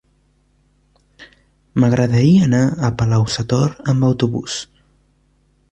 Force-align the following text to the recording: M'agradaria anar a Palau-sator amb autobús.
M'agradaria 1.83 2.49
anar 2.49 2.63
a 2.67 2.91
Palau-sator 3.03 3.79
amb 3.95 4.11
autobús. 4.13 4.59